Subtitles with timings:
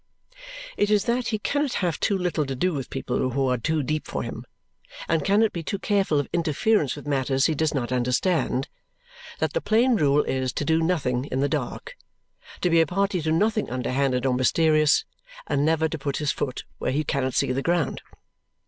[0.77, 3.83] It is that he cannot have too little to do with people who are too
[3.83, 4.45] deep for him
[5.07, 8.67] and cannot be too careful of interference with matters he does not understand
[9.37, 11.95] that the plain rule is to do nothing in the dark,
[12.61, 15.05] to be a party to nothing underhanded or mysterious,
[15.45, 18.01] and never to put his foot where he cannot see the ground.